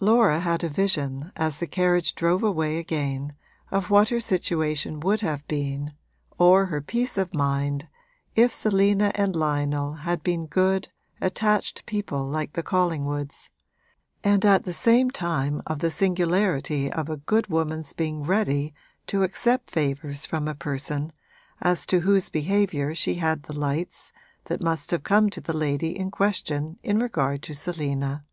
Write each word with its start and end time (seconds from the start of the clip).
Laura 0.00 0.40
had 0.40 0.64
a 0.64 0.68
vision, 0.68 1.30
as 1.36 1.60
the 1.60 1.66
carriage 1.68 2.16
drove 2.16 2.42
away 2.42 2.78
again, 2.80 3.36
of 3.70 3.90
what 3.90 4.08
her 4.08 4.18
situation 4.18 4.98
would 4.98 5.20
have 5.20 5.46
been, 5.46 5.92
or 6.36 6.66
her 6.66 6.80
peace 6.80 7.16
of 7.16 7.32
mind, 7.32 7.86
if 8.34 8.52
Selina 8.52 9.12
and 9.14 9.36
Lionel 9.36 9.92
had 9.92 10.24
been 10.24 10.46
good, 10.46 10.88
attached 11.20 11.86
people 11.86 12.26
like 12.26 12.54
the 12.54 12.62
Collingwoods, 12.64 13.50
and 14.24 14.44
at 14.44 14.64
the 14.64 14.72
same 14.72 15.12
time 15.12 15.62
of 15.64 15.78
the 15.78 15.92
singularity 15.92 16.90
of 16.92 17.08
a 17.08 17.16
good 17.18 17.46
woman's 17.46 17.92
being 17.92 18.24
ready 18.24 18.74
to 19.06 19.22
accept 19.22 19.70
favours 19.70 20.26
from 20.26 20.48
a 20.48 20.56
person 20.56 21.12
as 21.62 21.86
to 21.86 22.00
whose 22.00 22.30
behaviour 22.30 22.96
she 22.96 23.14
had 23.14 23.44
the 23.44 23.56
lights 23.56 24.12
that 24.46 24.60
must 24.60 24.90
have 24.90 25.04
come 25.04 25.30
to 25.30 25.40
the 25.40 25.56
lady 25.56 25.96
in 25.96 26.10
question 26.10 26.80
in 26.82 26.98
regard 26.98 27.44
to 27.44 27.54
Selina. 27.54 28.24